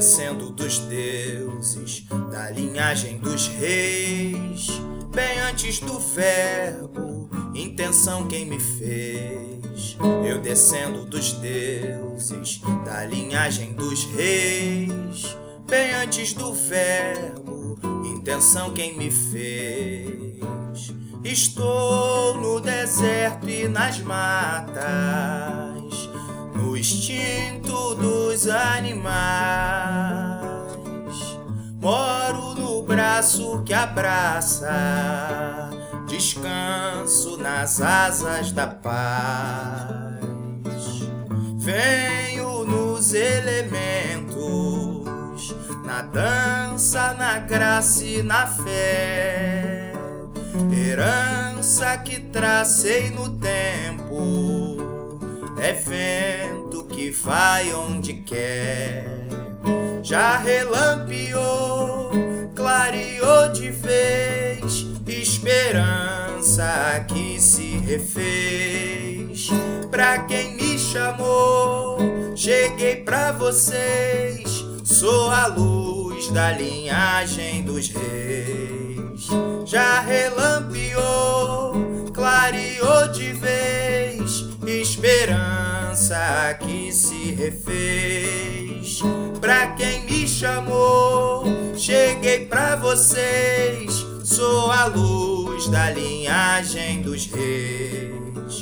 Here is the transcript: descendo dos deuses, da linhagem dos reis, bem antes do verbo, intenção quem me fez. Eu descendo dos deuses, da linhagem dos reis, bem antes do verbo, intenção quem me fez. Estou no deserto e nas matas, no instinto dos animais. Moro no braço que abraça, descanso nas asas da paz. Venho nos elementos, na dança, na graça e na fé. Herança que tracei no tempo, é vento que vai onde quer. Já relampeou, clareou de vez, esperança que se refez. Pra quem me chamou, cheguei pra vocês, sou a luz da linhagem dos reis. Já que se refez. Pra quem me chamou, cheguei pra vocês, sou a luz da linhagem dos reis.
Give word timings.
descendo 0.00 0.50
dos 0.50 0.78
deuses, 0.78 2.06
da 2.30 2.48
linhagem 2.48 3.18
dos 3.18 3.48
reis, 3.48 4.68
bem 5.12 5.38
antes 5.40 5.78
do 5.80 5.98
verbo, 5.98 7.28
intenção 7.54 8.26
quem 8.26 8.46
me 8.46 8.58
fez. 8.58 9.98
Eu 10.26 10.40
descendo 10.40 11.04
dos 11.04 11.32
deuses, 11.32 12.62
da 12.84 13.04
linhagem 13.04 13.74
dos 13.74 14.04
reis, 14.04 15.36
bem 15.68 15.92
antes 15.92 16.32
do 16.32 16.54
verbo, 16.54 17.78
intenção 18.06 18.72
quem 18.72 18.96
me 18.96 19.10
fez. 19.10 20.40
Estou 21.22 22.40
no 22.40 22.58
deserto 22.60 23.50
e 23.50 23.68
nas 23.68 23.98
matas, 23.98 25.79
no 26.60 26.76
instinto 26.76 27.94
dos 27.94 28.46
animais. 28.46 29.00
Moro 31.80 32.54
no 32.54 32.82
braço 32.82 33.62
que 33.64 33.72
abraça, 33.72 34.70
descanso 36.06 37.38
nas 37.38 37.80
asas 37.80 38.52
da 38.52 38.66
paz. 38.66 40.10
Venho 41.56 42.64
nos 42.66 43.14
elementos, 43.14 44.36
na 45.84 46.02
dança, 46.02 47.14
na 47.14 47.38
graça 47.38 48.04
e 48.04 48.22
na 48.22 48.46
fé. 48.46 49.94
Herança 50.70 51.96
que 51.98 52.20
tracei 52.20 53.10
no 53.10 53.30
tempo, 53.30 54.79
é 55.60 55.72
vento 55.74 56.84
que 56.84 57.10
vai 57.10 57.72
onde 57.74 58.14
quer. 58.14 59.26
Já 60.02 60.38
relampeou, 60.38 62.10
clareou 62.54 63.52
de 63.52 63.70
vez, 63.70 64.86
esperança 65.06 67.04
que 67.08 67.40
se 67.40 67.78
refez. 67.78 69.50
Pra 69.90 70.20
quem 70.20 70.56
me 70.56 70.78
chamou, 70.78 71.98
cheguei 72.34 72.96
pra 72.96 73.32
vocês, 73.32 74.64
sou 74.84 75.30
a 75.30 75.46
luz 75.46 76.28
da 76.28 76.52
linhagem 76.52 77.62
dos 77.62 77.88
reis. 77.88 79.28
Já 79.66 80.00
que 86.54 86.92
se 86.92 87.32
refez. 87.32 89.00
Pra 89.40 89.68
quem 89.68 90.04
me 90.04 90.26
chamou, 90.26 91.44
cheguei 91.76 92.46
pra 92.46 92.74
vocês, 92.76 94.04
sou 94.24 94.70
a 94.72 94.86
luz 94.86 95.68
da 95.68 95.90
linhagem 95.90 97.02
dos 97.02 97.26
reis. 97.26 98.58